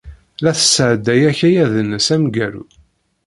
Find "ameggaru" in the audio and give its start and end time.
2.15-2.63